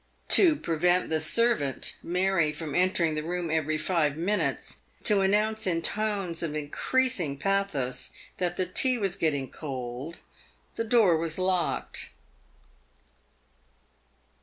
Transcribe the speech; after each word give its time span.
To 0.29 0.55
prevent 0.55 1.09
the 1.09 1.19
servant, 1.19 1.95
Mary, 2.01 2.51
from 2.53 2.73
entering 2.73 3.13
the 3.13 3.21
room 3.21 3.51
every 3.51 3.77
five 3.77 4.17
minutes 4.17 4.77
to 5.03 5.21
announce 5.21 5.67
in 5.67 5.83
tones 5.83 6.41
of 6.41 6.55
increasing 6.55 7.37
pathos 7.37 8.09
that 8.37 8.57
the 8.57 8.65
tea 8.65 8.97
was 8.97 9.15
getting 9.15 9.51
cold, 9.51 10.17
the 10.73 10.83
door 10.83 11.17
was 11.17 11.37
locked. 11.37 12.09